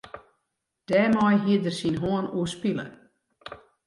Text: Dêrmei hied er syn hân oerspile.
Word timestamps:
Dêrmei 0.87 1.35
hied 1.43 1.63
er 1.69 1.75
syn 1.79 1.97
hân 2.01 2.25
oerspile. 2.37 2.85